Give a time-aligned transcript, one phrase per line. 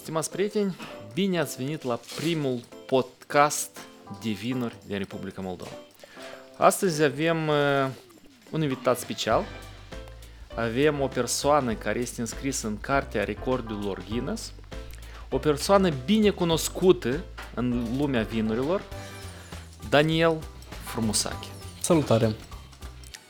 [0.00, 0.76] Stimați prieteni,
[1.14, 3.78] bine ați venit la primul podcast
[4.22, 5.70] de vinuri din Republica Moldova.
[6.56, 7.54] Astăzi avem uh,
[8.50, 9.44] un invitat special.
[10.54, 14.52] Avem o persoană care este înscrisă în Cartea Recordurilor Guinness,
[15.30, 17.24] o persoană bine cunoscută
[17.54, 18.82] în lumea vinurilor,
[19.88, 20.38] Daniel
[20.84, 21.48] Frumusache.
[21.80, 22.34] Salutare!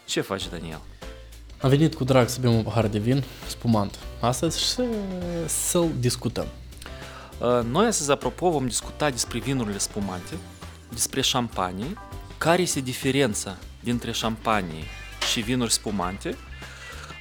[0.05, 0.81] Ce faci, Daniel?
[1.61, 4.85] Am venit cu drag să bem un pahar de vin spumant astăzi și să,
[5.47, 6.47] să-l discutăm.
[7.41, 10.37] Uh, Noi astăzi, apropo, vom discuta despre vinurile spumante,
[10.89, 11.97] despre șampanie,
[12.39, 14.85] care este diferența dintre șampanie
[15.33, 16.37] și vinuri spumante,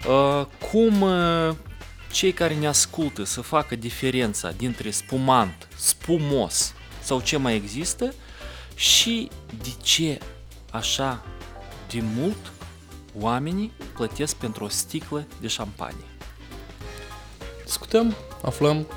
[0.08, 1.56] uh, cum uh,
[2.12, 8.14] cei care ne ascultă să facă diferența dintre spumant, spumos sau ce mai există
[8.76, 9.30] și
[9.64, 10.20] de ce
[10.72, 11.24] așa
[11.90, 12.52] de mult
[13.20, 16.06] oamenii plătesc pentru o sticlă de șampanie.
[17.66, 18.88] Discutăm, aflăm,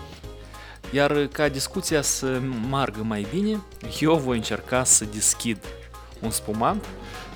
[0.93, 3.61] Iar ca discuția să margă mai bine,
[4.01, 5.59] eu voi încerca să deschid
[6.21, 6.85] un spumant,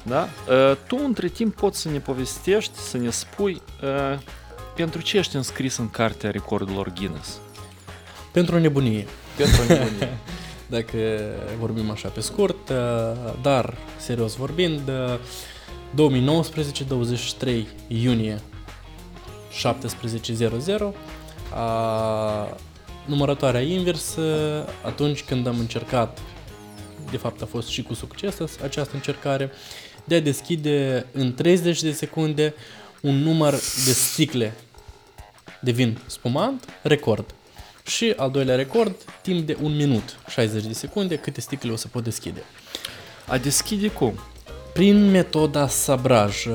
[0.03, 0.29] da?
[0.49, 4.19] Uh, Tu între timp poți să ne povestești, să ne spui uh,
[4.75, 7.39] pentru ce ești înscris în cartea recordurilor Guinness.
[8.33, 10.19] pentru nebunie, Pentru nebunie.
[10.67, 10.97] dacă
[11.59, 12.77] vorbim așa pe scurt, uh,
[13.43, 15.19] dar serios vorbind, uh,
[15.95, 18.41] 2019, 23 iunie
[19.51, 20.95] 17.00,
[21.55, 22.57] a,
[23.07, 24.23] numărătoarea inversă,
[24.85, 26.19] atunci când am încercat,
[27.11, 29.51] de fapt a fost și cu succes această încercare,
[30.05, 32.55] de a deschide în 30 de secunde
[33.01, 33.53] un număr
[33.85, 34.55] de sticle
[35.61, 37.35] de vin spumant, record.
[37.87, 41.89] Și al doilea record, timp de 1 minut, 60 de secunde, câte sticle o să
[41.89, 42.43] pot deschide.
[43.27, 44.19] A deschide cum?
[44.77, 46.45] Prin metoda sabraj.
[46.47, 46.53] uh,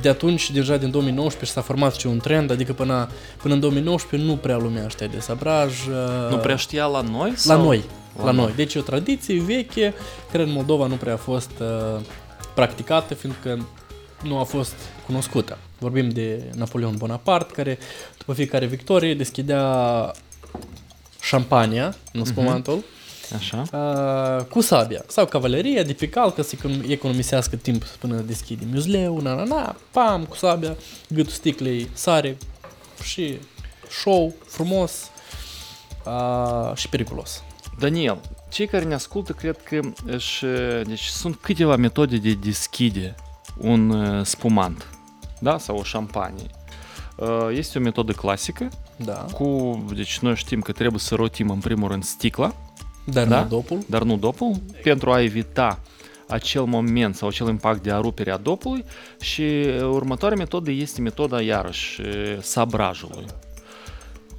[0.00, 3.08] De atunci, deja din 2019, s-a format și un trend, adică până,
[3.42, 5.86] până în 2019 nu prea lumea știa de sabraj.
[5.86, 7.30] uh, Nu prea știa la noi?
[7.30, 7.62] La sau?
[7.62, 7.84] noi.
[8.18, 8.44] La La noi.
[8.44, 8.52] noi.
[8.56, 9.94] Deci e o tradiție veche,
[10.32, 12.00] care în Moldova nu prea a fost uh,
[12.54, 13.66] practicată, fiindcă
[14.22, 14.74] nu a fost
[15.06, 15.58] cunoscută.
[15.78, 17.78] Vorbim de Napoleon Bonaparte, care
[18.18, 19.64] după fiecare victorie deschidea
[21.20, 22.84] șampania, nu spumantul,
[23.36, 23.64] Așa.
[23.72, 28.64] Uh, cu sabia sau cavaleria de pe cal ca să econ- economisească timp până deschide
[28.72, 30.76] muzleu, na, na, na, pam, cu sabia,
[31.08, 32.36] gâtul sticlei sare
[33.02, 33.38] și
[33.90, 35.10] show frumos
[36.04, 37.42] uh, și periculos.
[37.78, 40.44] Daniel, cei care ne ascultă cred că își,
[40.86, 43.14] deci sunt câteva metode de deschide
[43.56, 44.88] un uh, spumant,
[45.40, 46.46] da, sau o șampanie.
[47.16, 51.58] Uh, Este o metodă clasică, Da, cu, deci noi știm că trebuie să rotim în
[51.58, 52.54] primul rând sticla,
[53.12, 53.40] dar Da?
[53.42, 53.78] nu dopul.
[53.86, 55.80] dar nu dopul, pentru a evita
[56.28, 58.84] acel moment sau acel impact de a rupere a dopului
[59.20, 63.24] și uh, următoarea metodă este metoda iarăși uh, sabrajului.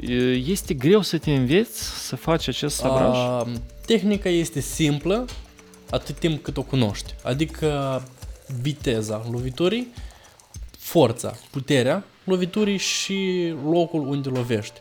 [0.02, 3.18] Uh, Este greu să te înveți să faci acest sabraj?
[3.18, 3.54] Uh,
[3.86, 5.26] tehnica este simplă
[5.90, 7.14] atât timp cât o cunoști.
[7.24, 8.02] Adică
[8.62, 9.88] viteza loviturii,
[10.78, 14.80] forța, puterea loviturii și locul unde lovești.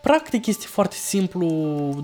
[0.00, 1.46] Practic este foarte simplu,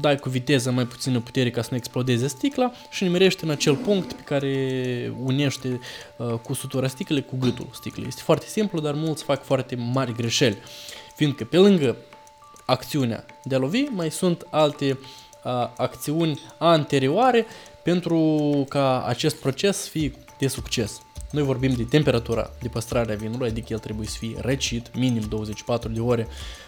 [0.01, 3.75] dai cu viteză mai puțină putere ca să nu explodeze sticla și nimerești în acel
[3.75, 5.81] punct pe care unește
[6.17, 8.07] uh, cu sutura sticlei cu gâtul sticlei.
[8.07, 10.57] Este foarte simplu, dar mulți fac foarte mari greșeli,
[11.15, 11.97] fiindcă pe lângă
[12.67, 14.99] acțiunea de a lovi, mai sunt alte
[15.45, 17.47] uh, acțiuni anterioare
[17.83, 21.01] pentru ca acest proces să fie de succes.
[21.31, 25.23] Noi vorbim de temperatura de păstrare a vinului, adică el trebuie să fie răcit, minim
[25.29, 26.66] 24 de ore, uh,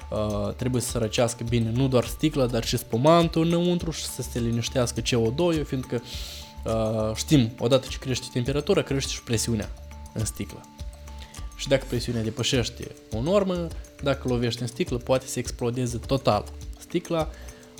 [0.57, 4.39] trebuie să se răcească bine nu doar sticla, dar și spumantul înăuntru și să se
[4.39, 6.03] liniștească CO2, fiindcă
[6.65, 9.71] uh, știm, odată ce crește temperatura, crește și presiunea
[10.13, 10.61] în sticlă.
[11.57, 13.69] Și dacă presiunea depășește o normă,
[14.03, 16.45] dacă lovești în sticlă, poate să explodeze total.
[16.79, 17.31] Sticla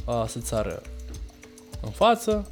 [0.05, 0.83] a, să țară
[1.81, 2.51] în față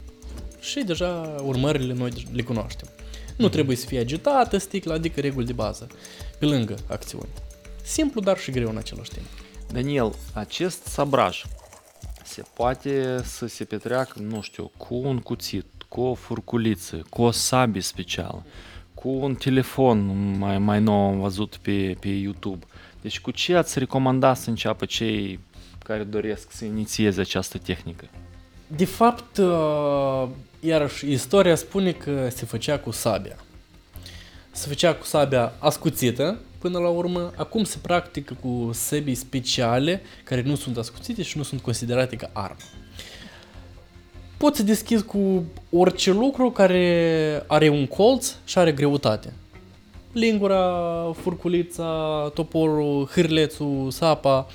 [0.61, 2.89] și deja urmările noi le cunoaștem.
[3.37, 5.87] Nu trebuie să fie agitată sticla, adică reguli de bază,
[6.39, 7.29] pe lângă acțiuni.
[7.83, 9.27] Simplu, dar și greu în același timp.
[9.73, 11.45] Daniel, acest sabraj
[12.25, 17.31] se poate să se petreacă, nu știu, cu un cuțit, cu o furculiță, cu o
[17.31, 18.45] sabie specială,
[18.95, 22.67] cu un telefon mai, mai nou am văzut pe, pe YouTube.
[23.01, 25.41] Deci cu ce ați recomanda să înceapă cei
[25.85, 28.05] care doresc să inițieze această tehnică?
[28.67, 30.29] De fapt, uh,
[30.61, 33.37] iarăși, istoria spune că se făcea cu sabia.
[34.51, 37.33] Se făcea cu sabia ascuțită până la urmă.
[37.37, 42.31] Acum se practică cu săbii speciale care nu sunt ascuțite și nu sunt considerate ca
[42.33, 42.57] armă.
[44.37, 49.33] Poți să deschizi cu orice lucru care are un colț și are greutate.
[50.13, 50.73] Lingura,
[51.21, 54.47] furculița, toporul, hârlețul, sapa,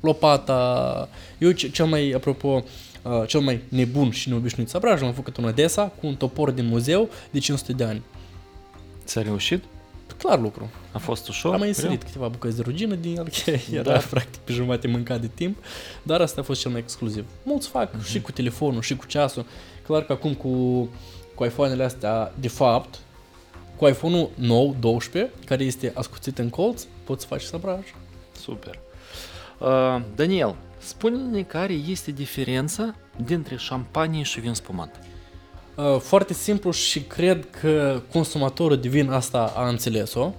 [0.00, 1.08] lopata.
[1.38, 2.64] Eu ce- cel mai, apropo,
[3.02, 6.66] uh, cel mai nebun și neobișnuit sabraj am făcut în Odessa cu un topor din
[6.66, 8.02] muzeu de 500 de ani.
[9.04, 9.62] Ți-a reușit?
[10.18, 10.70] Clar lucru.
[10.92, 11.52] A fost ușor?
[11.52, 11.82] Am mai Greu?
[11.84, 13.98] inserit câteva bucăți de rugină din el, că era Da.
[14.10, 15.56] practic pe jumate mâncat de timp,
[16.02, 17.24] dar asta a fost cel mai exclusiv.
[17.42, 18.04] Mulți fac Mhm.
[18.04, 19.46] și cu telefonul, și cu ceasul.
[19.86, 20.48] Clar că acum cu,
[21.34, 22.98] cu iPhone-ele astea, de fapt,
[23.76, 27.84] cu iPhone-ul nou, 12, care este ascuțit în colț, poți să faci sabraj.
[28.40, 28.78] Super.
[29.58, 35.00] Uh, Daniel, spune-ne care este diferența dintre șampanie și vin spumant.
[35.76, 40.32] Uh, Foarte simplu și cred că consumatorul de vin asta a înțeles-o.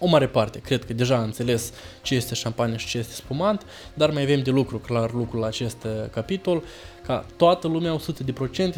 [0.00, 1.72] O mare parte, cred că deja a înțeles
[2.02, 5.46] ce este șampanie și ce este spumant, dar mai avem de lucru, clar, lucrul la
[5.46, 6.62] acest uh, capitol,
[7.06, 8.00] ca toată lumea 100%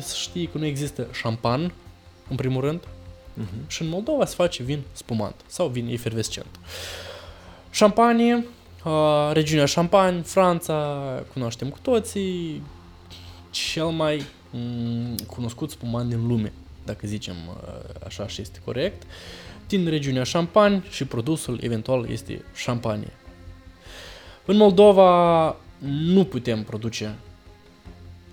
[0.00, 1.72] să știe că nu există șampan,
[2.28, 2.80] în primul rând,
[3.38, 3.66] Uh-huh.
[3.66, 6.46] și în Moldova se face vin spumant sau vin efervescent.
[7.70, 8.46] Șampanie,
[8.84, 10.98] uh, regiunea Champagne, Franța,
[11.32, 12.62] cunoaștem cu toții,
[13.72, 16.52] cel mai mm, cunoscut spumant din lume,
[16.84, 19.02] dacă zicem uh, așa și este corect,
[19.68, 23.12] din regiunea Champagne și produsul eventual este șampanie.
[24.44, 27.14] În Moldova nu putem produce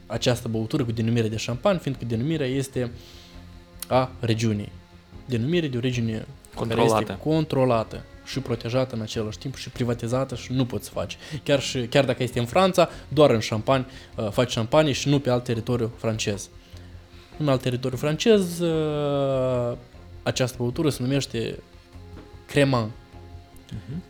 [0.08, 2.92] această băutură cu denumire de șampan, fiindcă denumirea este
[3.88, 4.72] a regiunii.
[5.26, 6.26] Denumire de origine care
[6.56, 6.98] Controlată.
[7.00, 11.18] este controlată și protejată în același timp și privatizată și nu poți să faci.
[11.44, 13.86] Chiar, și, chiar dacă este în Franța, doar în șampani
[14.16, 16.50] uh, faci șampanie și nu pe alt teritoriu francez.
[17.38, 19.78] În alt teritoriu francez, uh,
[20.24, 21.60] această băutură se numește
[22.48, 22.92] Creman.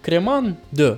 [0.01, 0.97] Creman de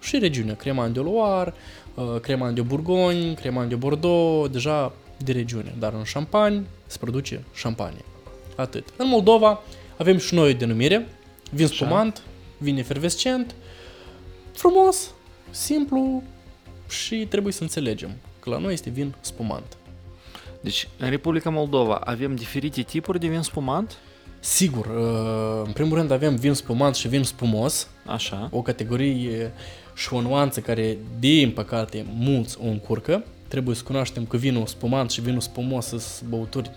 [0.00, 1.54] și regiune, Creman de Loire,
[1.94, 7.44] uh, Creman de Bourgogne, Creman de Bordeaux, deja de regiune, dar în Champagne se produce
[7.54, 8.04] șampanie.
[8.56, 8.88] Atât.
[8.96, 9.62] În Moldova
[9.96, 11.08] avem și noi o denumire,
[11.50, 11.74] vin Așa.
[11.74, 12.22] spumant,
[12.58, 13.54] vin efervescent,
[14.52, 15.10] frumos,
[15.50, 16.22] simplu
[16.88, 18.10] și trebuie să înțelegem
[18.40, 19.76] că la noi este vin spumant.
[20.60, 23.98] Deci, în Republica Moldova avem diferite tipuri de vin spumant?
[24.40, 28.48] Sigur, uh, în primul rând avem vin spumant și vin spumos, Așa.
[28.52, 29.52] o categorie
[29.94, 33.24] și o nuanță care, din păcate, mulți o încurcă.
[33.48, 36.70] Trebuie să cunoaștem că vinul spumant și vinul spumos sunt băuturi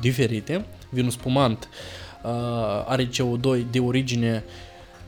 [0.00, 0.64] diferite.
[0.90, 1.68] Vinul spumant
[2.22, 2.30] uh,
[2.86, 4.44] are CO2 de origine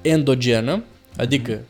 [0.04, 0.82] endogenă,
[1.16, 1.60] adică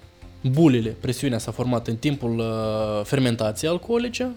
[0.42, 4.30] bulele, presiunea s-a format în timpul uh, fermentației alcoolice,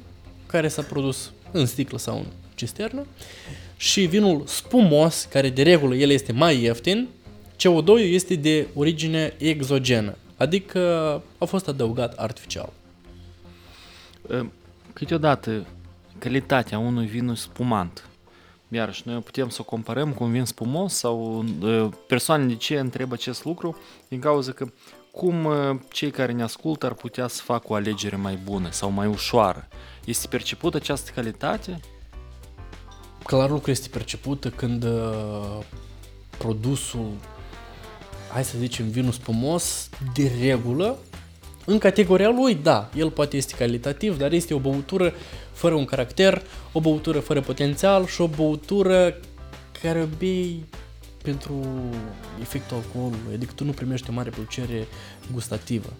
[0.46, 3.06] care s-a produs în sticlă sau în cisternă,
[3.78, 7.08] și vinul spumos, care de regulă el este mai ieftin,
[7.56, 10.80] CO2 este de origine exogenă, adică
[11.38, 12.74] a fost adăugat artificial.
[14.22, 14.46] Uh,
[14.98, 15.66] Câteodată,
[16.18, 18.10] calitatea unui vin spumant,
[18.70, 22.80] iarăși, noi putem să o comparăm cu un vin spumos sau uh, persoane de ce
[22.80, 23.78] întreabă acest lucru?
[24.08, 24.68] Din cauza că
[25.12, 28.90] cum uh, cei care ne ascultă ar putea să facă o alegere mai bună sau
[28.90, 29.68] mai ușoară?
[30.06, 31.80] Este percepută această calitate?
[33.24, 35.58] Clar lucru este percepută când uh,
[36.38, 37.12] produsul,
[38.32, 40.98] hai să zicem, vinul spumos, de regulă,
[41.70, 45.14] în categoria lui, da, el poate este calitativ, dar este o băutură
[45.52, 46.42] fără un caracter,
[46.72, 49.20] o băutură fără potențial și o băutură
[49.82, 50.66] care o bei
[51.24, 51.66] pentru
[52.42, 54.88] efectul alcoolului, adică tu nu primești o mare plăcere
[55.32, 55.94] gustativă.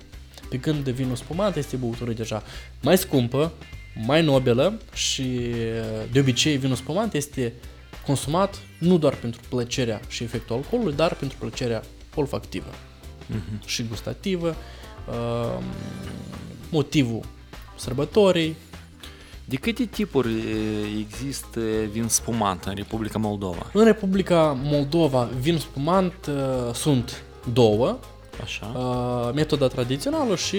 [0.50, 2.44] Pe când vinul spumant este o băutură deja
[2.82, 3.52] mai scumpă,
[4.06, 5.40] mai nobelă și
[6.12, 7.54] de obicei vinul spumant este
[8.06, 11.84] consumat nu doar pentru plăcerea și efectul alcoolului, dar pentru plăcerea
[12.16, 12.70] olfactivă
[13.30, 13.68] Mhm.
[13.68, 14.56] și gustativă,
[15.10, 15.64] uh,
[16.70, 17.24] motivul
[17.76, 18.56] sărbătorii,
[19.46, 21.60] De câte tipuri uh, există
[21.92, 23.66] vin spumant în Republica Moldova?
[23.74, 27.24] În Republica Moldova, vin spumant uh, sunt
[27.54, 28.00] două,
[28.44, 28.66] Așa.
[28.76, 30.58] uh, metoda tradițională și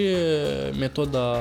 [0.79, 1.37] metoda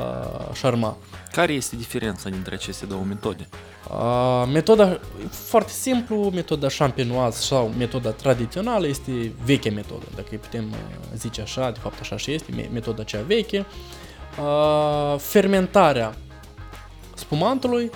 [0.53, 0.97] șarma.
[1.31, 3.47] Care este diferența dintre aceste două metode?
[3.91, 10.65] Uh, metoda, foarte simplu, metoda champenoise sau metoda tradițională este vechea metodă, dacă îi putem
[10.69, 10.77] uh,
[11.15, 13.65] zice așa, de fapt așa și este, me- metoda cea veche.
[14.39, 16.15] Uh, fermentarea
[17.15, 17.91] spumantului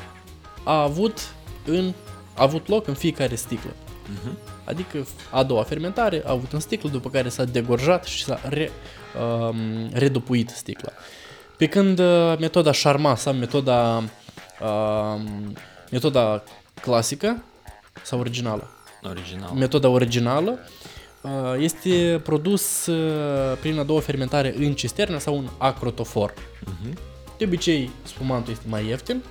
[0.64, 1.34] a avut,
[1.66, 1.94] în,
[2.36, 3.76] a avut loc în fiecare sticlă.
[4.10, 4.38] Mhm.
[4.64, 8.72] Adică a doua fermentare a avut în sticlă, după care s-a degorjat și s-a re,
[9.50, 10.92] um, redupuit sticla.
[11.58, 15.54] Pe când uh, metoda Charmat sau metoda, um,
[15.92, 16.44] metoda
[16.82, 17.44] clasică
[18.04, 18.70] sau originală,
[19.04, 19.52] Original.
[19.54, 20.60] metoda originală
[21.22, 26.34] uh, este produs uh, prin a doua fermentare în cisternă sau în acrotofor.
[26.66, 26.98] Mhm.
[27.38, 29.24] De obicei, spumantul este mai ieftin.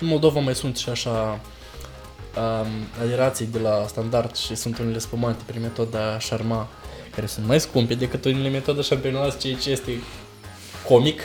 [0.00, 1.40] În Moldova mai sunt și așa
[2.38, 6.68] um, aderații de la standard și sunt unele spumante prin metoda Charma
[7.14, 10.02] care sunt mai scumpe decât unele metoda champenoise, ceea ce este
[10.88, 11.20] comic,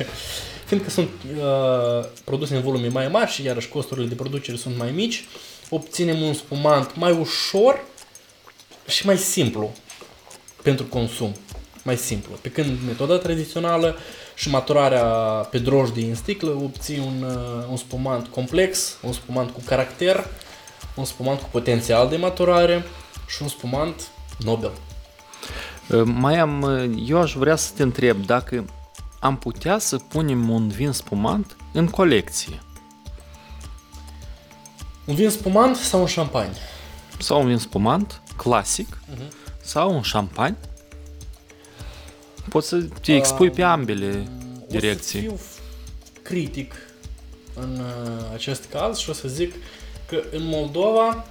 [0.68, 4.90] fiindcă sunt uh, produse în volume mai mari și iarăși costurile de producere sunt mai
[4.90, 5.24] mici,
[5.68, 7.84] obținem un spumant mai ușor
[8.86, 9.72] și mai simplu
[10.62, 11.34] pentru consum.
[11.84, 12.38] Mai simplu.
[12.40, 13.96] Pe când metoda tradițională
[14.34, 15.04] și maturarea
[15.50, 20.26] pe drojdie în sticlă obții un, uh, un spumant complex, un spumant cu caracter,
[20.94, 22.84] un spumant cu potențial de maturare
[23.26, 24.08] și un spumant
[24.38, 24.72] nobel.
[25.90, 28.64] Uh, Mai am, uh, eu aș vrea să te întreb dacă
[29.20, 32.58] am putea să punem un vin spumant în colecție
[35.04, 36.52] Un vin spumant sau un șampanie?
[37.18, 38.98] sau un vin spumant clasic
[39.62, 40.56] sau un șampani.
[42.48, 44.28] Poți să te expui pe ambele
[44.68, 45.28] direcții.
[45.28, 45.40] O să fiu
[46.22, 46.74] critic
[47.54, 49.54] în uh, acest caz și o să zic
[50.12, 51.24] că în Moldova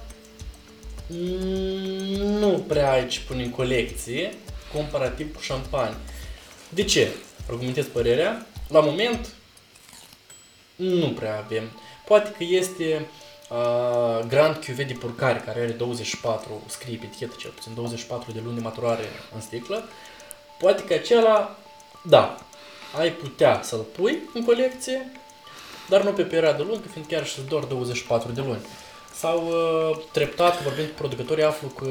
[1.06, 1.18] mm,
[2.38, 4.34] nu prea ai ce pune în colecție
[4.74, 5.96] comparativ cu șampanie.
[6.68, 7.08] De ce?
[7.48, 8.46] Argumentez părerea.
[8.68, 9.28] La moment
[10.76, 11.70] nu prea avem.
[12.06, 13.06] Poate că este
[13.50, 18.40] uh, Grand Cuvée de Purcare, care are 24, scrie pe etichetă cel puțin, 24 de
[18.44, 19.88] luni de maturare în sticlă.
[20.58, 21.56] Poate că acela,
[22.04, 22.36] da,
[22.98, 25.12] ai putea să-l pui în colecție,
[25.88, 28.60] dar nu pe perioadă lungă, fiindcă chiar și doar 24 de luni.
[29.14, 31.88] Sau uh, treptat, vorbind cu producătorii, aflu că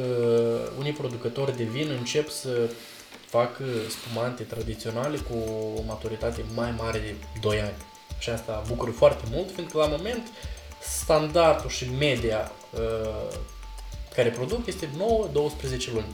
[0.78, 2.70] unii producători de vin încep să
[3.26, 5.38] fac spumante tradiționale cu
[5.76, 7.76] o maturitate mai mare de 2 ani.
[8.20, 10.28] Și asta bucură foarte mult, fiindcă la moment
[10.82, 13.38] standardul și media uh,
[14.16, 14.92] care produc este 9-12
[15.94, 16.14] luni.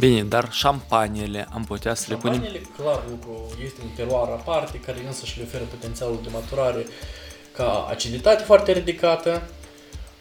[0.00, 2.34] Bine, dar șampaniile am putea să le punem...
[2.34, 6.86] Șampaniile, clar, lucru, este un teroar aparte, care însă și le oferă potențialul de maturare
[7.52, 9.42] ca aciditate foarte ridicată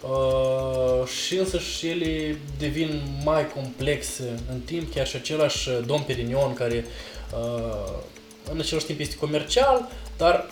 [0.01, 6.53] uh, și însă și ele devin mai complexe în timp, chiar și același Dom Perignon
[6.53, 6.85] care
[7.33, 7.93] uh,
[8.51, 10.49] în același timp este comercial, dar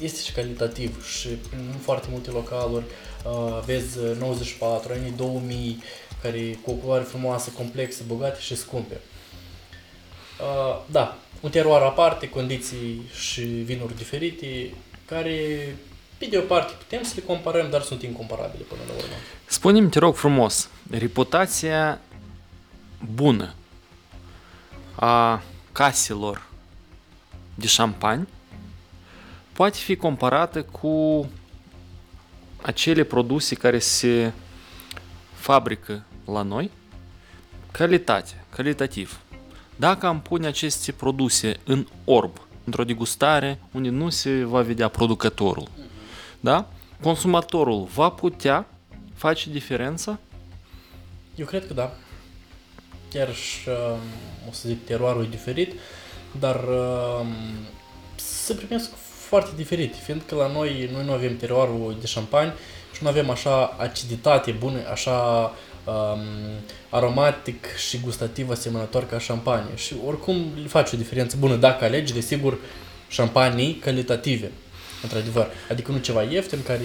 [0.00, 2.84] este și calitativ și în foarte multe localuri
[3.24, 5.82] uh, vezi 94, anii 2000,
[6.22, 9.00] care cu o culoare frumoasă, complexă, bogate și scumpe.
[10.40, 14.74] Uh, da, un teroar aparte, condiții și vinuri diferite,
[15.06, 15.36] care,
[16.18, 19.14] pe de o parte, putem să le comparăm, dar sunt incomparabile până la urmă.
[19.46, 22.00] Spune-mi, te rog frumos, reputația
[23.14, 23.54] bună
[24.94, 26.48] a caselor
[27.54, 28.28] de șampani
[29.60, 31.28] poate fi comparată cu
[32.62, 34.32] acele produse care se
[35.34, 36.70] fabrică la noi,
[37.70, 39.20] calitate, calitativ.
[39.76, 45.68] Dacă am pune aceste produse în orb, într-o degustare unde nu se va vedea producătorul,
[46.40, 46.68] da?
[47.02, 48.66] consumatorul va putea
[49.14, 50.18] face diferența?
[51.34, 51.92] Eu cred că da.
[53.12, 53.98] Chiar și, uh,
[54.48, 55.72] o să zic, teroarul e diferit,
[56.38, 57.26] dar uh,
[58.14, 58.90] se primesc
[59.28, 62.52] foarte diferit, fiindcă la noi, noi nu avem teroarul de șampani
[62.94, 65.50] și nu avem așa aciditate bună, așa
[65.84, 66.20] um,
[66.90, 69.76] aromatic și gustativ asemănător ca șampanie.
[69.76, 72.58] Și oricum le face o diferență bună dacă alegi, desigur,
[73.08, 74.50] șampanii calitative,
[75.02, 75.46] într-adevăr.
[75.70, 76.84] Adică nu ceva ieftin care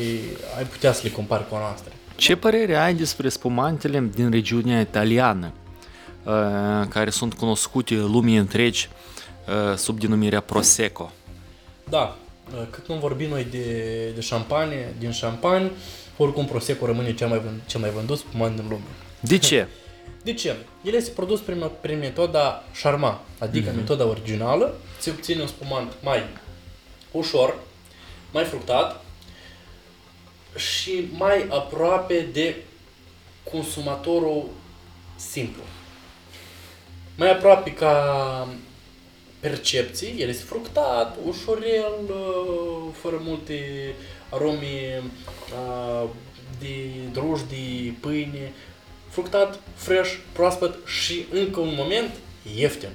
[0.58, 1.92] ai putea să le compari cu a noastră.
[2.16, 5.52] Ce părere ai despre spumantele din regiunea italiană,
[6.24, 6.34] uh,
[6.90, 8.90] care sunt cunoscute lumii întregi
[9.48, 11.12] uh, sub denumirea Prosecco?
[11.90, 12.16] Da,
[12.70, 13.66] cât nu vorbim noi de,
[14.16, 15.72] de șampanie, din șampani,
[16.17, 18.84] oricum Prosecco rămâne cel mai, vând, cel mai vândut spumant din lume.
[19.19, 19.67] De ce?
[20.24, 20.55] De ce?
[20.84, 23.75] El este produs prin, prin metoda Charmat, adică mm-hmm.
[23.75, 26.24] metoda originală, se obține un spumant mai
[27.12, 27.55] ușor,
[28.31, 29.03] mai fructat
[30.55, 32.55] și mai aproape de
[33.51, 34.50] consumatorul
[35.15, 35.62] simplu.
[37.15, 38.48] Mai aproape ca
[39.50, 43.60] percepții, el este fructat, ușorel, uh, fără multe
[44.30, 46.10] arome uh,
[46.60, 46.75] de
[47.12, 48.54] drojdii, pâine,
[49.10, 52.12] fructat, fresh, proaspăt și încă un moment
[52.56, 52.90] ieftin.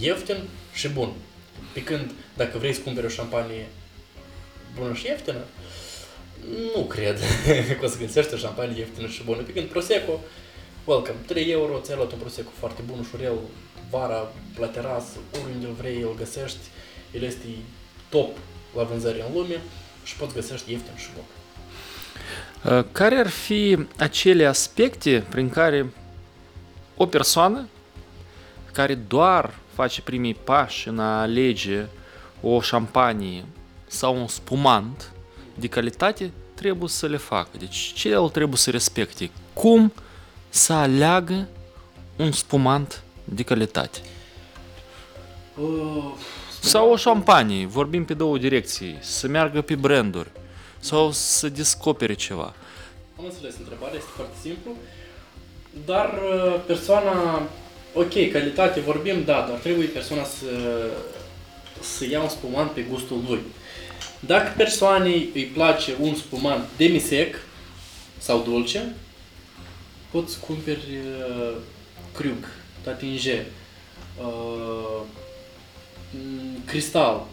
[0.00, 0.36] Ieftin
[0.72, 1.12] și bun.
[1.72, 3.66] Pe când dacă vrei să cumperi o șampanie
[4.78, 5.44] bună și ieftină,
[6.74, 7.18] nu cred
[7.78, 9.42] că o să găsești o șampanie ieftină și bună.
[9.42, 10.20] Pe când Prosecco,
[10.84, 13.38] welcome, 3 euro, ți-ai luat un Prosecco foarte bun, ușurel,
[13.90, 16.58] vara, la terasă, oriunde îl vrei, îl găsești,
[17.12, 17.46] el este
[18.08, 18.36] top
[18.76, 19.60] la vânzări în lume
[20.04, 21.24] și poți găsești ieftin și bun.
[22.92, 25.92] Care ar fi acele aspecte prin care
[26.96, 27.68] o persoană
[28.72, 31.86] care doar face primii pași în a alege
[32.40, 33.44] o șampanie
[33.86, 35.12] sau un spumant
[35.54, 37.56] de calitate trebuie să le facă?
[37.58, 39.30] Deci ce el trebuie să respecte?
[39.52, 39.92] Cum
[40.48, 41.48] să aleagă
[42.16, 43.98] un spumant de calitate?
[45.56, 46.12] Uh,
[46.60, 50.30] Sau o șampanie, vorbim pe două direcții, să meargă pe branduri
[50.78, 52.54] sau să descopere ceva.
[53.18, 54.70] Am înțeles întrebarea, este foarte simplu.
[55.84, 57.48] Dar uh, persoana,
[57.92, 60.46] ok, calitate vorbim, da, dar trebuie persoana să,
[61.80, 63.40] să ia un spumant pe gustul lui.
[64.20, 67.34] Dacă persoanei îi place un spumant demisec
[68.18, 68.94] sau dulce,
[70.10, 71.56] poți cumperi uh,
[72.12, 72.48] Krug,
[72.84, 73.44] Tatinge,
[74.20, 75.00] uh,
[76.10, 77.26] m, Cristal.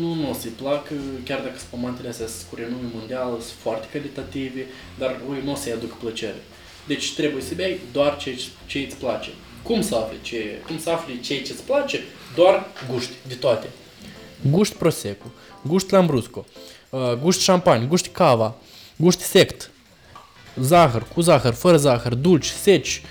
[0.00, 0.94] Nu, nu o să-i placă,
[1.24, 4.66] chiar dacă spumantele astea sunt cu renume mondial, sunt foarte calitative,
[4.98, 6.42] dar lui nu o să-i aducă plăcere.
[6.86, 9.30] Deci trebuie să bei doar ce, ce îți place.
[9.62, 12.00] Cum să afli ce, cum să afli ce ce îți place?
[12.34, 13.66] Doar guști de toate.
[14.50, 15.26] Gust prosecco,
[15.62, 16.44] gust lambrusco,
[16.90, 18.54] uh, gust șampanie, gust cava,
[18.96, 19.70] gust sect,
[20.60, 23.02] zahăr, cu zahăr, fără zahăr, dulci, seci.
[23.04, 23.08] Uh,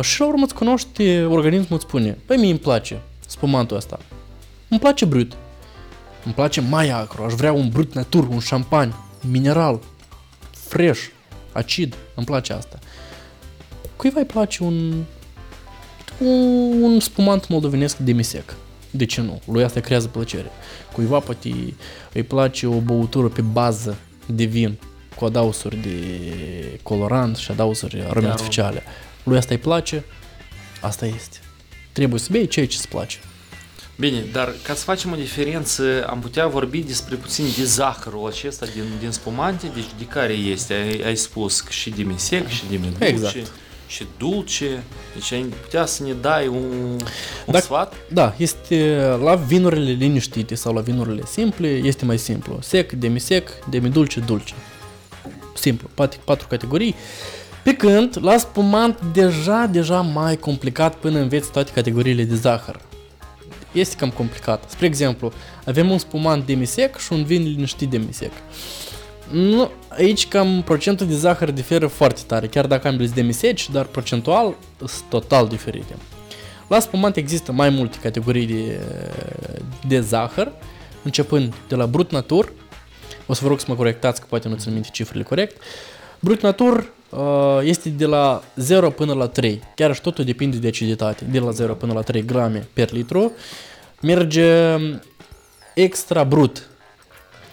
[0.00, 3.98] și la urmă îți cunoști, organismul îți spune, păi mie îmi place spumantul ăsta.
[4.68, 5.32] Îmi place brut.
[6.24, 9.80] Îmi place mai acru, aș vrea un brut natur, un șampanie, mineral,
[10.50, 11.00] fresh,
[11.52, 12.78] acid, îmi place asta.
[13.96, 15.02] Cuiva îi place un,
[16.18, 18.54] un, un spumant moldovenesc demisec.
[18.90, 19.40] De ce nu?
[19.46, 20.50] Lui asta creează plăcere.
[20.92, 21.74] Cuiva poate
[22.12, 24.78] îi place o băutură pe bază de vin
[25.16, 25.98] cu adausuri de
[26.82, 28.28] colorant și adausuri arome aromă.
[28.28, 28.82] artificiale.
[29.24, 30.04] Lui asta îi place,
[30.80, 31.36] asta este.
[31.92, 33.16] Trebuie să bei ceea ce îți place.
[33.96, 38.66] Bine, dar ca să facem o diferență, am putea vorbi despre puțin de zahărul acesta
[38.66, 42.62] din, din spumante, deci de care este, ai, ai spus că și de misec, și
[42.70, 43.50] de medulce, Exact.
[43.86, 44.82] și dulce,
[45.14, 46.98] deci ai putea să ne dai un, un
[47.46, 47.94] Dacă- sfat?
[48.08, 52.58] Da, este la vinurile liniștite sau la vinurile simple, este mai simplu.
[52.62, 54.54] Sec, demisec, demidulce, dulce.
[55.56, 56.94] Simplu, patru, patru categorii.
[57.64, 62.80] Pe când, la spumant, deja, deja mai complicat până înveți toate categoriile de zahăr.
[63.72, 64.70] Este cam complicat.
[64.70, 65.32] Spre exemplu,
[65.64, 68.32] avem un spumant demisec și un vin liniștit demisec.
[69.30, 73.84] Nu, aici cam procentul de zahăr diferă foarte tare, chiar dacă ambele sunt demiseci, dar
[73.84, 75.94] procentual sunt total diferite.
[76.68, 78.80] La spumant există mai multe categorii de,
[79.88, 80.52] de zahăr,
[81.02, 82.52] începând de la brut natur,
[83.26, 85.62] o să vă rog să mă corectați că poate nu țin minte cifrele corect.
[86.20, 86.86] Brut natur uh,
[87.62, 91.50] este de la 0 până la 3, chiar și totul depinde de aciditate, de la
[91.50, 93.32] 0 până la 3 grame per litru.
[94.00, 94.76] Merge
[95.74, 96.68] extra brut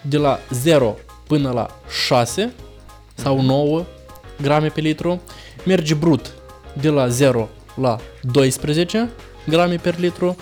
[0.02, 0.97] de la 0
[1.28, 2.54] până la 6
[3.13, 3.86] sau 9
[4.41, 5.21] grame pe litru.
[5.65, 6.34] Merge brut
[6.82, 9.10] de la 0 la 12
[9.47, 10.36] grame per litru.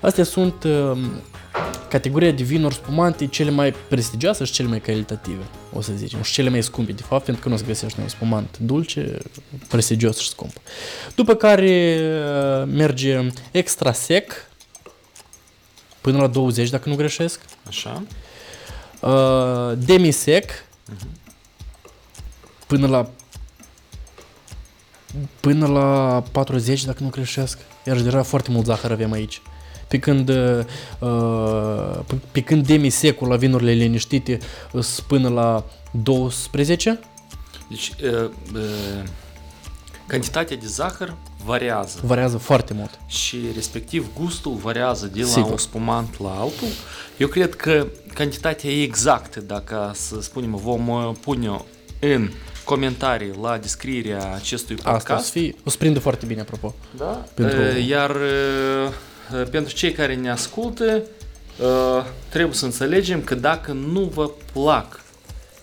[0.00, 0.98] Astea sunt uh,
[1.88, 5.42] categoria de vinuri spumante cele mai prestigioase și cele mai calitative,
[5.76, 8.00] o să zicem, și cele mai scumpe, de fapt, pentru că nu o să găsești
[8.00, 9.18] un spumant dulce,
[9.68, 10.52] prestigios și scump.
[11.14, 14.32] După care uh, merge extra sec,
[16.00, 18.02] până la 20, dacă nu greșesc, Așa?
[19.00, 20.50] uh, demisec,
[22.66, 23.10] până la
[25.40, 27.58] până la 40, dacă nu greșesc.
[27.86, 29.42] Iar deja foarte mult zahăr avem aici.
[29.88, 30.64] Pe când, uh,
[32.06, 34.38] pe, pe când demisecul la vinurile liniștite
[34.72, 37.00] sunt până la 12,
[37.68, 38.60] Deci, uh, uh,
[40.06, 42.98] cantitatea de zahăr variază variază foarte mult.
[43.06, 45.50] și respectiv gustul variază de la Sigur.
[45.50, 46.68] un spumant la altul.
[47.16, 51.64] Eu cred că cantitatea exactă, dacă să spunem, vom uh, pune
[52.00, 52.30] în
[52.64, 55.24] comentarii la descrierea acestui Asta o podcast.
[55.24, 56.74] să fie, o să prindă foarte bine, apropo.
[56.96, 57.24] Da?
[57.34, 58.16] Pentru- Uh, Iar uh,
[58.86, 58.92] uh,
[59.50, 61.02] pentru cei care ne ascultă,
[61.60, 65.04] uh, trebuie să înțelegem că dacă nu vă plac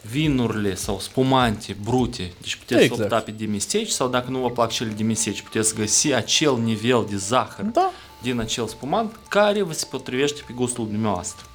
[0.09, 3.01] vinurile sau spumante brute, deci puteți Exact.
[3.01, 7.15] opta pe demiseci sau dacă nu vă plac cele demiseci, puteți găsi acel nivel de
[7.15, 11.45] zahăr Da, din acel spumant care vă se potrivește pe gustul dumneavoastră.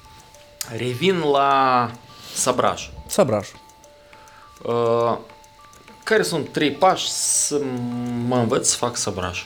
[0.77, 1.91] Revin la
[2.33, 2.89] sabraj.
[3.07, 3.47] sabraj.
[4.63, 5.17] Uh,
[6.03, 7.61] care sunt trei pași să
[8.27, 9.45] mă învăț să fac sabraj?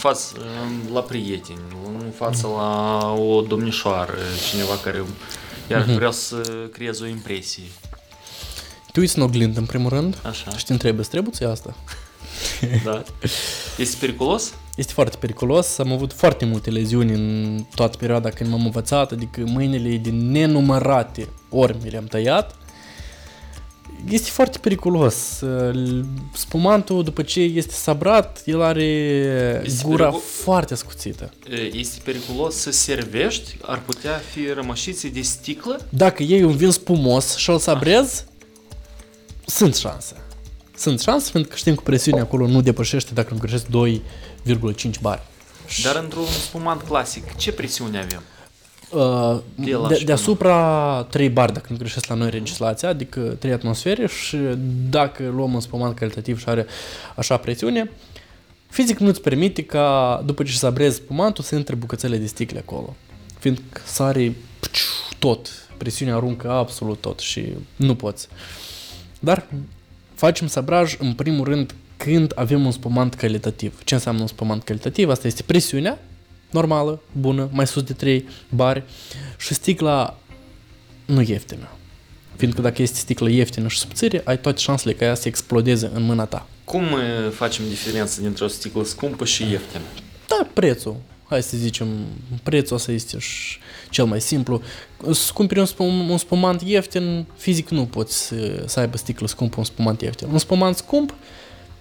[0.00, 4.14] Față uh, la prieteni, în față la o domnișoară,
[4.50, 5.02] cineva care
[5.70, 6.36] iar vreau să
[6.72, 7.64] creez o impresie.
[8.92, 11.74] Te uiți în oglindă, în primul rând, Așa, și te întrebi, îți trebuie ție asta?
[12.84, 13.02] da.
[13.78, 14.54] Este periculos?
[14.76, 19.40] Este foarte periculos, am avut foarte multe leziuni în toată perioada când m-am învățat, adică
[19.46, 22.56] mâinile de nenumărate ori mi le-am tăiat.
[24.08, 25.42] Este foarte periculos.
[26.34, 28.84] Spumantul, după ce este sabrat, el are
[29.64, 31.30] Este gura pericu- foarte ascuțită.
[31.72, 33.56] Este periculos să servești?
[33.62, 35.86] Ar putea fi rămășițe de sticlă?
[35.88, 38.24] Dacă iei un vin spumos și îl sabrezi,
[39.46, 40.14] sunt șanse.
[40.76, 45.22] Sunt șanse, pentru că știm că presiunea acolo nu depășește, dacă nu greșesc, 2,5 bari.
[45.84, 48.22] Dar într-un spumant clasic, ce presiune avem?
[48.90, 53.20] Uh, De la de, și deasupra 3 bar, dacă nu greșesc la noi legislația, adică
[53.20, 54.36] 3 atmosfere și
[54.90, 56.66] dacă luăm un spumant calitativ și are
[57.16, 57.90] așa presiune,
[58.68, 62.96] fizic nu-ți permite ca după ce se abrezi spumantul să intre bucățele de sticle acolo.
[63.38, 64.36] Fiindcă sare
[65.18, 67.44] tot, presiunea aruncă absolut tot și
[67.76, 68.28] nu poți.
[69.20, 69.46] Dar
[70.14, 73.80] facem sabraj în primul rând când avem un spumant calitativ.
[73.84, 75.08] Ce înseamnă un spumant calitativ?
[75.08, 75.98] Asta este presiunea
[76.50, 78.82] normală, bună, mai sus de 3 bari
[79.38, 80.18] și sticla
[81.04, 81.68] nu ieftină.
[82.36, 86.02] Fiindcă dacă este sticlă ieftină și subțire, ai toate șansele ca ea să explodeze în
[86.02, 86.46] mâna ta.
[86.64, 87.00] Cum uh,
[87.32, 89.82] facem diferența dintre o sticlă scumpă și ieftină?
[90.28, 90.96] Da, prețul.
[91.28, 91.88] Hai să zicem,
[92.42, 93.58] prețul ăsta este și
[93.90, 94.62] cel mai simplu.
[95.10, 99.54] Să cumperi un, spum, un spumant ieftin, fizic nu poți să, să aibă sticlă scumpă
[99.58, 100.28] un spumant ieftin.
[100.32, 101.14] Un spumant scump,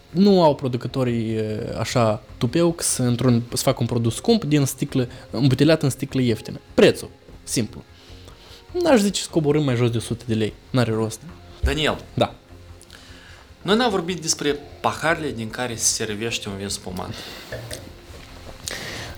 [0.10, 5.08] nu au producătorii e, așa tupeu să, într-un, să facă un produs scump din sticlă,
[5.30, 6.60] îmbutelat în sticlă ieftină.
[6.74, 7.10] Prețul,
[7.44, 7.84] simplu.
[8.84, 10.54] N-aș zice să coborâm mai jos de 100 de lei.
[10.70, 11.20] N-are rost.
[11.64, 12.36] Daniel, Da.
[13.62, 17.14] noi n-am vorbit despre paharele din care se servește un vin spumant.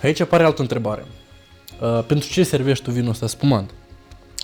[0.02, 1.06] Aici apare altă întrebare.
[1.82, 3.74] Uh, pentru ce servești tu vinul ăsta spumant?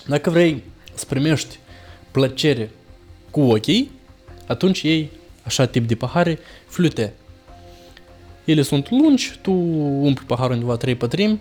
[0.06, 1.58] Dacă vrei să primești
[2.10, 2.70] plăcere
[3.30, 3.90] cu ochii,
[4.46, 5.10] atunci iei
[5.48, 7.12] așa tip de pahare flute.
[8.44, 9.50] Ele sunt lungi, tu
[10.02, 11.40] umpli paharul undeva 3 pătrimi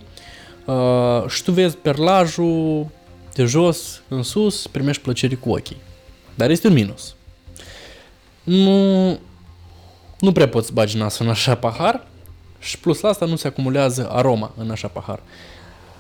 [0.65, 2.87] uh, și tu vezi perlajul
[3.33, 5.77] de jos în sus, primești plăcere cu ochii.
[6.35, 7.15] Dar este un minus.
[8.43, 9.09] Nu,
[10.19, 12.07] nu prea poți bagi nasul în așa pahar
[12.59, 15.19] și plus la asta nu se acumulează aroma în așa pahar.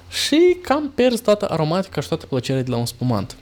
[0.09, 3.35] Și cam pierzi toată aromatica și toată plăcerea de la un spumant.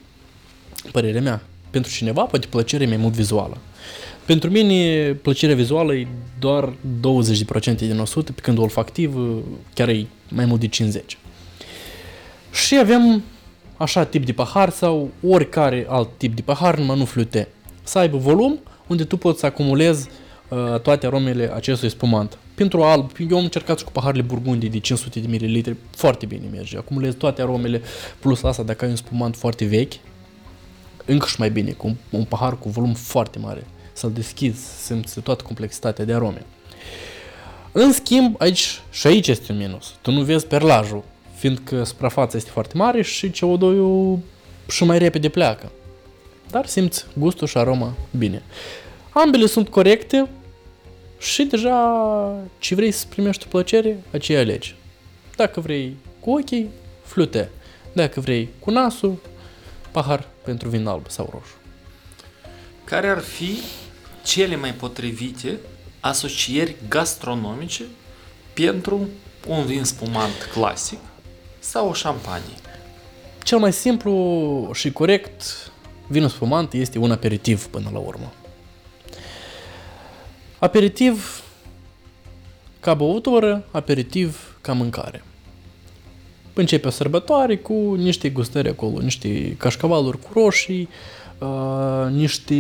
[0.92, 1.42] Părerea mea.
[1.70, 3.58] Pentru cineva, poate plăcerea e mai mult vizuală.
[4.26, 6.08] Pentru mine, plăcerea vizuală e
[6.40, 6.74] doar 20%
[7.76, 9.16] din 100, pe când olfactiv
[9.74, 11.18] chiar e mai mult de 50.
[12.52, 13.24] Și avem
[13.78, 17.48] așa tip de pahar sau oricare alt tip de pahar, numai nu flute.
[17.84, 20.10] Să aibă volum unde tu poți să acumulezi
[20.50, 22.38] uh, toate aromele acestui spumant.
[22.56, 26.46] Pentru alb, eu am încercat și cu paharele burgundii de 500 de ml, foarte bine
[26.52, 26.78] merge.
[26.78, 27.82] Acumulezi toate aromele,
[28.20, 29.94] plus asta dacă ai un spumant foarte vechi,
[31.06, 33.68] încă și mai bine, cu un, un pahar cu volum foarte mare.
[33.98, 36.46] Să-l deschizi, simți toată complexitatea de arome.
[37.72, 39.94] În schimb, aici și aici este un minus.
[40.02, 41.04] Tu nu vezi perlajul,
[41.36, 44.18] fiindcă suprafața este foarte mare și CO2-ul
[44.70, 45.72] și mai repede pleacă.
[46.50, 48.44] Dar simți gustul și aroma bine.
[49.10, 50.30] Ambele sunt corecte
[51.20, 51.98] și deja
[52.58, 54.76] ce vrei să primești tu plăcere, aceea alegi.
[55.36, 56.70] Dacă vrei cu ochii,
[57.04, 57.50] flute.
[57.94, 59.22] Dacă vrei cu nasul,
[59.92, 61.56] pahar pentru vin alb sau roșu.
[62.84, 63.58] Care ar fi
[64.26, 65.60] cele mai potrivite
[66.00, 67.84] asocieri gastronomice
[68.54, 69.08] pentru
[69.48, 71.00] un vin spumant clasic
[71.60, 72.56] sau o șampanie?
[73.44, 75.72] Cel mai simplu și corect
[76.08, 78.34] vinul spumant este un aperitiv până la urmă.
[80.60, 81.44] Aperitiv
[82.80, 85.24] ca băutură, aperitiv ca mâncare.
[86.54, 90.90] Începe o sărbătoare cu niște gustări acolo, niște cașcavaluri cu roșii,
[91.40, 92.56] uh, niște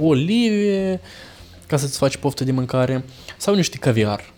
[0.00, 1.00] olive
[1.66, 3.04] ca să-ți faci poftă de mâncare
[3.36, 4.32] sau niște caviar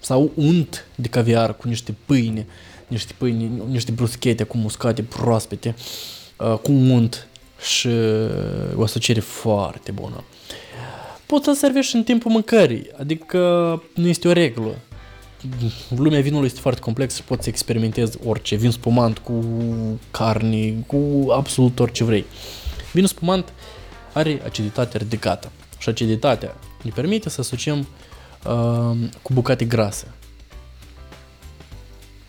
[0.00, 2.46] sau unt de caviar cu niște pâine,
[2.86, 5.74] niște pâine, niște bruschete cu muscate proaspete,
[6.36, 7.26] uh, cu unt
[7.60, 7.88] și
[8.74, 10.24] o asociere foarte bună.
[11.26, 13.38] Poți să servești în timpul mâncării, adică
[13.94, 14.78] nu este o regulă.
[15.96, 19.44] Lumea vinului este foarte complexă și poți să experimentezi orice, vin spumant cu
[20.10, 22.24] carne, cu absolut orice vrei.
[22.92, 23.52] Vinul spumant
[24.12, 30.06] are aciditate ridicată și aciditatea ne permite să asociem uh, cu bucate grase.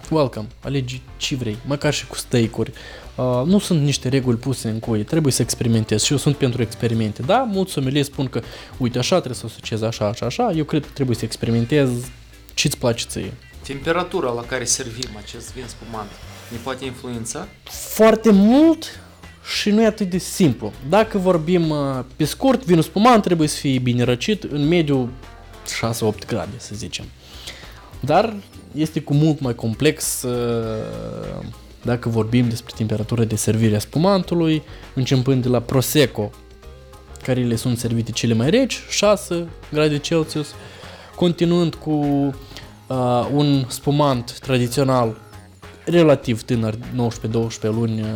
[0.09, 2.71] Welcome, alegi ce vrei, măcar și cu steak-uri.
[3.15, 6.61] Uh, nu sunt niște reguli puse în cui, trebuie să experimentezi și eu sunt pentru
[6.61, 7.21] experimente.
[7.21, 8.41] Da, mulți sommelier spun că,
[8.77, 12.11] uite, așa trebuie să asociezi așa, așa, așa, eu cred că trebuie să experimentezi
[12.53, 13.33] ce-ți place ție.
[13.63, 16.09] Temperatura la care servim acest vin spumant
[16.51, 17.47] ne poate influența?
[17.69, 18.99] Foarte mult
[19.57, 20.73] și nu e atât de simplu.
[20.89, 25.09] Dacă vorbim uh, pe scurt, vinul spumant trebuie să fie bine răcit în mediu
[26.11, 27.05] 6-8 grade, să zicem.
[27.99, 28.35] Dar
[28.75, 31.45] este cu mult mai complex uh,
[31.81, 36.31] dacă vorbim despre temperatura de servire a spumantului, începând de la Prosecco,
[37.23, 40.47] care le sunt servite cele mai reci, 6 grade Celsius,
[41.15, 41.91] continuând cu
[42.87, 45.17] uh, un spumant tradițional
[45.89, 46.77] relativ tânăr, 19-12
[47.61, 48.07] luni uh,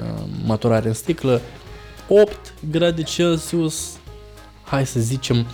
[0.45, 1.41] maturare în sticlă,
[2.07, 3.89] 8 grade Celsius,
[4.63, 5.45] hai să zicem,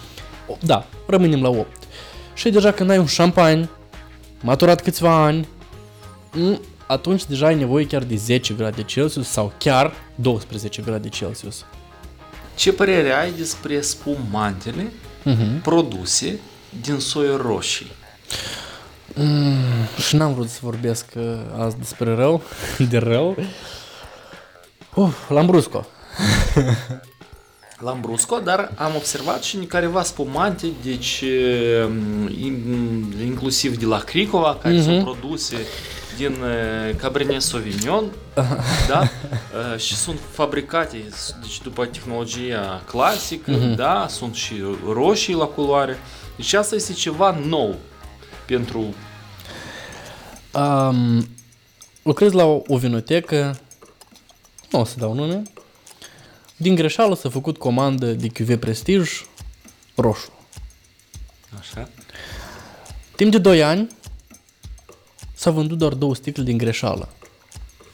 [0.61, 1.67] da, rămânem la 8.
[2.33, 3.69] Și deja când ai un șampanie,
[4.41, 5.47] maturat câțiva ani,
[6.87, 11.65] atunci deja ai nevoie chiar de 10 grade Celsius sau chiar 12 grade Celsius.
[12.55, 14.91] Ce părere ai despre spumantele
[15.25, 15.61] Uh-huh.
[15.63, 16.39] produse
[16.81, 17.91] din soi roșii?
[20.07, 21.23] Și n-am vrut să vorbesc uh,
[21.57, 22.41] azi despre rău,
[22.89, 23.35] de rău.
[24.93, 25.85] Uf, Lambrusco.
[27.79, 31.23] Lambrusco, dar am observat și careva spumante, deci
[32.29, 34.83] in- inclusiv de la Cricova, care Mhm.
[34.83, 35.55] sunt produse
[36.17, 38.03] din eh, Cabernet Sauvignon,
[38.89, 39.01] da?
[39.03, 41.03] Eh, și sunt fabricate,
[41.41, 43.75] deci după tehnologia clasică, Mhm.
[43.75, 44.05] da?
[44.09, 44.53] Sunt și
[44.93, 45.99] roșii la culoare.
[46.35, 47.75] Deci asta este ceva nou
[48.57, 48.93] pentru
[50.53, 51.27] Um,
[52.03, 53.59] lucrez la o, o vinotecă,
[54.71, 55.41] nu o să dau nume,
[56.57, 59.11] din greșeală s-a făcut comandă de cuve Prestige
[59.95, 60.31] roșu.
[61.59, 61.89] așa.
[63.15, 63.87] Timp de 2 ani
[65.33, 67.09] s-a vândut doar două sticle din greșeală.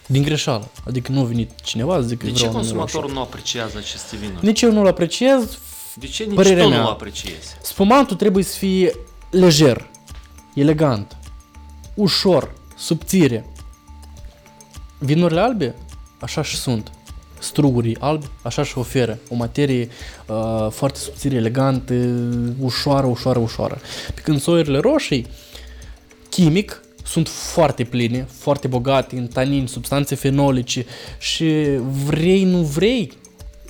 [0.07, 0.71] Din greșeală.
[0.87, 3.13] Adică nu a venit cineva să zică De ce vreau nume consumatorul roșu.
[3.13, 4.45] nu apreciază aceste vinuri?
[4.45, 5.57] Nici eu nu-l apreciez.
[5.95, 6.81] De ce nici Părerea tu mea.
[6.81, 7.57] nu apreciezi?
[7.61, 8.95] Spumantul trebuie să fie
[9.29, 9.89] lejer,
[10.55, 11.17] elegant,
[11.93, 13.45] ușor, subțire.
[14.99, 15.75] Vinurile albe,
[16.19, 16.91] așa și sunt.
[17.39, 19.19] Strugurii albi, așa și oferă.
[19.29, 19.89] O materie
[20.27, 21.93] uh, foarte subțire, elegantă,
[22.59, 23.79] ușoară, ușoară, ușoară.
[24.13, 25.27] Pe când soiurile roșii,
[26.29, 30.85] chimic, sunt foarte pline, foarte bogate în tanini, substanțe fenolice
[31.19, 31.65] și
[32.05, 33.11] vrei, nu vrei,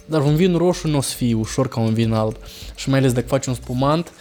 [0.05, 2.35] dar un vin roșu nu o să fie ușor ca un vin alb.
[2.75, 4.13] Și mai ales dacă faci un spumant uh,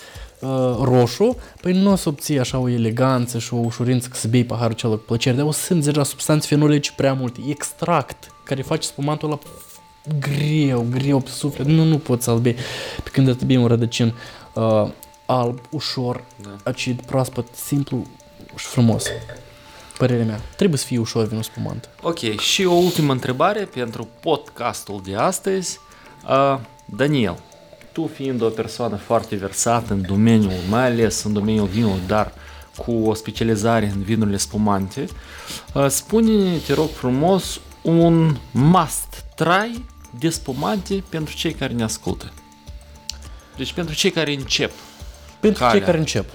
[0.80, 4.44] roșu, păi nu o să obții așa o eleganță și o ușurință că să bei
[4.44, 7.40] paharul celor cu plăcere, dar o să simți deja substanțe fenolice prea multe.
[7.48, 9.38] Extract care face spumantul ăla
[10.20, 11.66] greu, greu pe suflet.
[11.66, 12.56] Nu, nu poți să-l bei.
[13.02, 14.14] Pe când îți bei un rădăcin
[14.54, 14.88] uh,
[15.26, 16.50] alb, ușor, Da.
[16.64, 18.06] acid, proaspăt, simplu
[18.56, 19.04] și frumos.
[19.98, 20.40] Părerea mea.
[20.56, 21.88] Trebuie să fie ușor vinul spumant.
[22.02, 25.78] Ok, și o ultimă întrebare pentru podcastul de astăzi.
[26.28, 27.38] Uh, Daniel,
[27.94, 32.32] tu fiind o persoană foarte versată în domeniul, mai ales în domeniul vinului, dar
[32.76, 35.06] cu o specializare în vinurile spumante,
[35.72, 39.84] uh, spune te rog frumos, un must try
[40.18, 42.32] de spumante pentru cei care ne ascultă.
[43.56, 44.72] Deci pentru cei care încep.
[45.40, 45.76] Pentru Calea.
[45.76, 46.30] cei care încep.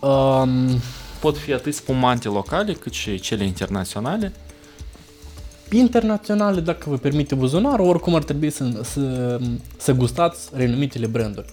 [0.00, 0.80] Um,
[1.20, 4.32] Pot fi atât spumante locale cât și cele internaționale.
[5.78, 9.38] Internaționale, dacă vă permite buzunarul, oricum ar trebui să, să,
[9.76, 11.52] să gustați renumitele branduri.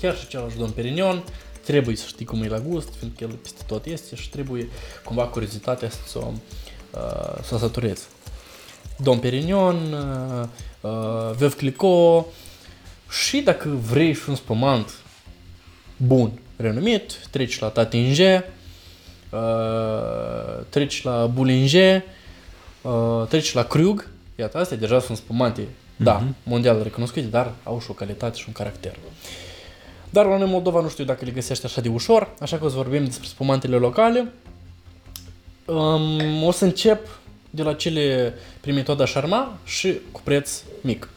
[0.00, 1.22] Chiar și același Dom Perignon,
[1.64, 4.68] trebuie să știi cum e la gust, fiindcă el peste tot este și trebuie
[5.04, 6.30] cumva curiozitatea să o,
[6.94, 8.06] uh, să o saturezi.
[8.96, 10.48] Dom Perignon, uh,
[10.80, 12.26] uh, Veuve Clicquot
[13.10, 14.90] și dacă vrei și un spumant
[15.96, 18.44] bun, renumit, treci la Tatinge,
[19.30, 22.02] uh, treci la Boulanger,
[22.82, 27.90] uh, treci la Krug, iată, astea deja sunt spumante, da, mondial recunoscute, dar au și
[27.90, 28.96] o calitate și un caracter.
[30.10, 32.64] Dar la noi în Moldova nu știu dacă le găsești așa de ușor, așa că
[32.64, 34.32] o să vorbim despre spumantele locale.
[35.64, 37.08] Um, o să încep
[37.50, 41.08] de la cele prin metoda Charma și cu preț mic.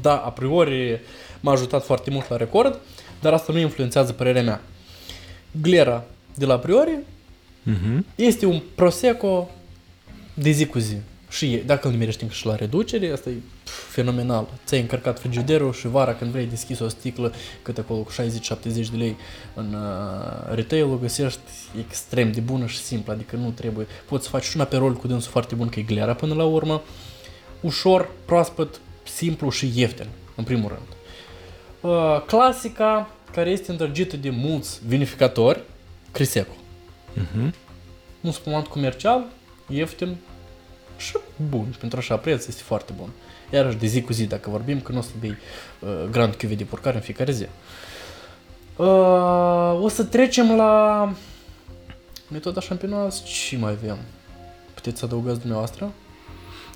[0.00, 1.00] Da, a priori
[1.40, 2.78] m-a ajutat foarte mult la record,
[3.20, 4.60] dar asta nu influențează părerea mea.
[5.60, 6.98] Glera de la priori
[7.68, 8.00] Uh-huh.
[8.14, 9.50] este un prosecco
[10.42, 10.96] de zi cu zi.
[11.30, 14.48] Și e- dacă îl nimerești încă și la reducere, asta e pf, fenomenal.
[14.64, 18.96] Ți-ai încărcat frigiderul și vara când vrei deschis o sticlă cât acolo cu 60-70 de
[18.96, 19.16] lei
[19.54, 21.40] în uh, retail o găsești
[21.78, 23.86] extrem de bună și simplă, adică nu trebuie.
[24.08, 26.44] Poți să faci și un aperol cu dânsul foarte bun, că e glera până la
[26.44, 26.82] urmă.
[27.60, 30.88] Ușor, proaspăt, simplu și ieftin, în primul rând.
[31.80, 35.62] Uh, clasica, care este îndrăgită de mulți vinificatori,
[36.12, 36.52] Criseco.
[37.16, 37.50] Uh-huh.
[38.20, 39.24] Un spumant comercial,
[39.68, 40.16] ieftin
[41.00, 41.16] și
[41.48, 41.74] bun.
[41.78, 43.08] Pentru așa preț este foarte bun.
[43.52, 45.36] Iarăși de zi cu zi, dacă vorbim, că nu o să bei
[45.78, 47.46] uh, grand cuve de porcare în fiecare zi.
[48.76, 48.86] Uh,
[49.82, 51.12] o să trecem la
[52.28, 53.22] metoda champenoise.
[53.24, 53.98] Ce mai avem?
[54.74, 55.92] Puteți să adăugați dumneavoastră?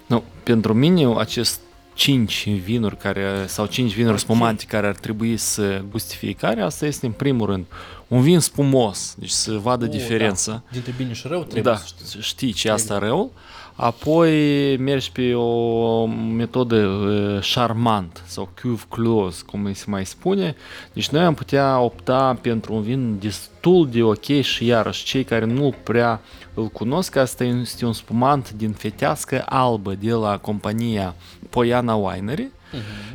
[0.07, 1.61] Nu, pentru mine acest
[1.95, 7.07] 5 vinuri care, sau 5 vinuri spumante care ar trebui să guste fiecare, asta este
[7.07, 7.65] în primul rând
[8.09, 10.53] un vin spumos, deci să vadă Oh, diferența.
[10.53, 10.63] Da.
[10.73, 12.21] Dintre bine și rău trebuie Da, să știi.
[12.21, 13.33] știi ce asta rău.
[13.77, 20.57] Apoi mergi pe o metodă uh, charmant sau cuve close, cum se mai spune.
[20.93, 25.45] Deci noi am putea opta pentru un vin destul de ok și iarăși cei care
[25.45, 26.21] nu prea
[26.55, 31.15] îl cunosc, asta este un spumant din fetească albă de la compania
[31.51, 32.49] Poiana Winery.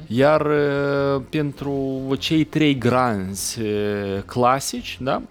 [0.08, 5.22] Iar uh, pentru cei trei granzi uh, clasici, da,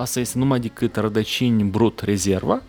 [0.00, 2.62] asta este numai decât rădăcini brut rezerva,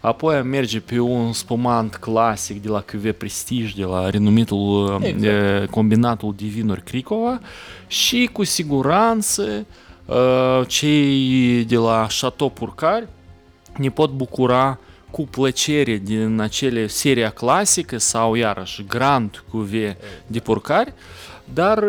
[0.00, 5.62] apoi am merge pe un spumant clasic de la Cuvée Prestige, de la renumitul Exact.
[5.62, 7.40] e, combinatul de vinuri Cricova
[7.86, 9.66] și cu siguranță
[10.06, 13.08] uh, cei de la Chateau Purcari
[13.76, 14.78] ne pot bucura
[15.10, 20.92] cu plăcere din acele seria clasică sau iarăși Grand Cuvée de Purcari,
[21.54, 21.84] dar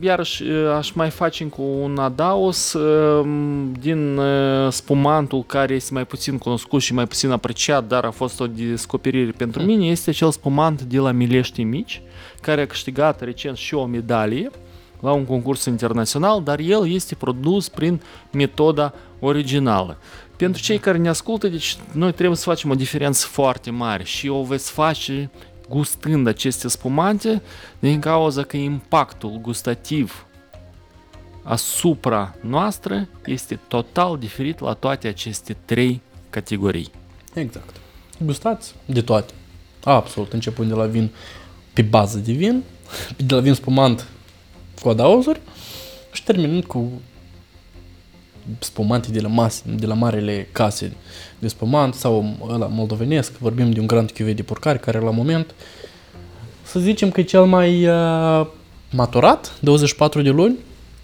[0.00, 0.42] iarăși
[0.76, 6.80] aș mai face încă un adaos um, din uh, spumantul care este mai puțin cunoscut
[6.80, 10.98] și mai puțin apreciat, dar a fost o descoperire pentru mine, este acel spumant de
[10.98, 12.02] la Milești Mici,
[12.40, 14.50] care a câștigat recent și o medalie
[15.00, 18.00] la un concurs internațional, dar el este produs prin
[18.32, 19.98] metoda originală.
[20.36, 24.28] Pentru cei care ne ascultă, deci noi trebuie să facem o diferență foarte mare și
[24.28, 25.30] o veți face
[25.68, 27.42] gustând aceste spumante
[27.78, 30.26] din cauza că impactul gustativ
[31.42, 36.00] asupra noastră este total diferit la toate aceste trei
[36.30, 36.90] categorii.
[37.34, 37.76] Exact.
[38.18, 39.32] Gustați de toate.
[39.84, 41.10] Absolut, începând de la vin
[41.72, 42.62] pe bază de vin,
[43.16, 44.06] de la vin spumant
[44.82, 45.40] cu adaozuri
[46.12, 46.92] și terminând cu
[48.58, 50.92] spumante de la, mase, de la marele case
[51.38, 55.54] de spumant sau ăla moldovenesc, vorbim de un grand cuvée de purcari care la moment
[56.66, 58.46] să zicem că e cel mai uh,
[58.90, 60.56] maturat, 24 de luni.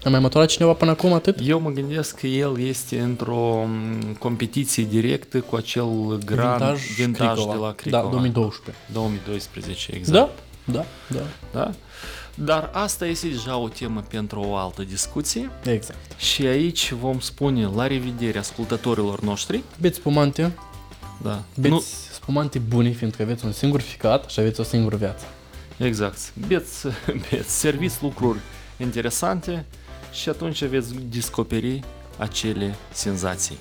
[0.03, 1.39] A mai maturat cineva până acum atât?
[1.43, 7.37] Eu mă gândesc că el este într-o m, competiție directă cu acel grand vintaj, vintaj
[7.37, 8.03] de la Cricova.
[8.03, 8.83] Da, 2012.
[8.93, 10.29] 2012, exact.
[10.65, 11.21] Da, da, da.
[11.51, 11.71] da?
[12.35, 16.19] Dar asta este deja o temă pentru o altă discuție Exact.
[16.19, 19.63] și aici vom spune la revedere ascultătorilor noștri.
[19.79, 20.51] Beți spumante,
[21.21, 21.43] Da.
[21.55, 25.25] beți Nu, spumante bune, fiindcă aveți un singur ficat și aveți o singură viață.
[25.77, 26.33] exact.
[26.47, 26.87] Beți,
[27.29, 28.39] beți, serviți lucruri
[28.77, 29.65] interesante
[30.11, 31.79] și atunci veți descoperi
[32.17, 33.57] acele senzații.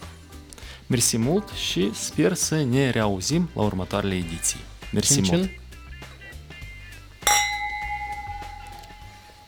[0.86, 4.60] Mersi mult și sper să ne reauzim la următoarele ediții.
[4.92, 5.42] Mersi Cin, mult!
[5.42, 5.60] cin.